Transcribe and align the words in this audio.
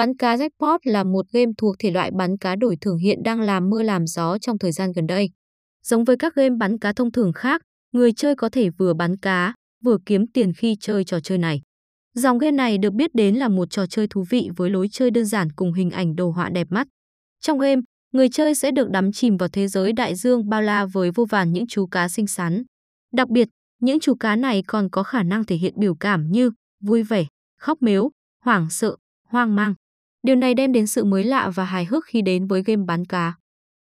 Bắn 0.00 0.16
cá 0.16 0.36
jackpot 0.36 0.78
là 0.84 1.04
một 1.04 1.26
game 1.32 1.52
thuộc 1.58 1.76
thể 1.78 1.90
loại 1.90 2.10
bắn 2.10 2.36
cá 2.38 2.56
đổi 2.56 2.76
thưởng 2.80 2.98
hiện 2.98 3.22
đang 3.24 3.40
làm 3.40 3.70
mưa 3.70 3.82
làm 3.82 4.06
gió 4.06 4.38
trong 4.38 4.58
thời 4.58 4.72
gian 4.72 4.92
gần 4.92 5.06
đây. 5.06 5.30
Giống 5.84 6.04
với 6.04 6.16
các 6.16 6.34
game 6.34 6.56
bắn 6.58 6.78
cá 6.78 6.92
thông 6.92 7.12
thường 7.12 7.32
khác, 7.32 7.62
người 7.92 8.12
chơi 8.12 8.34
có 8.34 8.48
thể 8.48 8.70
vừa 8.70 8.94
bắn 8.94 9.16
cá, 9.16 9.54
vừa 9.84 9.98
kiếm 10.06 10.26
tiền 10.26 10.52
khi 10.52 10.76
chơi 10.80 11.04
trò 11.04 11.20
chơi 11.20 11.38
này. 11.38 11.62
Dòng 12.14 12.38
game 12.38 12.56
này 12.56 12.78
được 12.78 12.92
biết 12.92 13.14
đến 13.14 13.34
là 13.34 13.48
một 13.48 13.70
trò 13.70 13.86
chơi 13.86 14.06
thú 14.10 14.24
vị 14.30 14.50
với 14.56 14.70
lối 14.70 14.88
chơi 14.92 15.10
đơn 15.10 15.24
giản 15.24 15.52
cùng 15.52 15.72
hình 15.72 15.90
ảnh 15.90 16.16
đồ 16.16 16.30
họa 16.30 16.50
đẹp 16.50 16.66
mắt. 16.70 16.86
Trong 17.40 17.58
game, 17.58 17.82
người 18.12 18.28
chơi 18.28 18.54
sẽ 18.54 18.70
được 18.70 18.90
đắm 18.90 19.12
chìm 19.12 19.36
vào 19.36 19.48
thế 19.48 19.68
giới 19.68 19.92
đại 19.92 20.14
dương 20.14 20.48
bao 20.48 20.62
la 20.62 20.86
với 20.86 21.10
vô 21.10 21.24
vàn 21.30 21.52
những 21.52 21.66
chú 21.66 21.86
cá 21.86 22.08
xinh 22.08 22.26
xắn. 22.26 22.62
Đặc 23.12 23.28
biệt, 23.28 23.48
những 23.80 24.00
chú 24.00 24.14
cá 24.14 24.36
này 24.36 24.62
còn 24.66 24.90
có 24.90 25.02
khả 25.02 25.22
năng 25.22 25.44
thể 25.44 25.56
hiện 25.56 25.74
biểu 25.76 25.94
cảm 25.94 26.30
như 26.30 26.50
vui 26.82 27.02
vẻ, 27.02 27.26
khóc 27.58 27.82
mếu, 27.82 28.10
hoảng 28.44 28.70
sợ, 28.70 28.96
hoang 29.28 29.56
mang. 29.56 29.74
Điều 30.22 30.36
này 30.36 30.54
đem 30.54 30.72
đến 30.72 30.86
sự 30.86 31.04
mới 31.04 31.24
lạ 31.24 31.50
và 31.54 31.64
hài 31.64 31.84
hước 31.84 32.04
khi 32.04 32.22
đến 32.22 32.46
với 32.46 32.62
game 32.62 32.84
bán 32.86 33.04
cá. 33.04 33.32